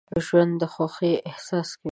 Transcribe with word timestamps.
ژوندي 0.25 0.57
د 0.61 0.63
خوښۍ 0.73 1.13
احساس 1.29 1.69
کوي 1.79 1.89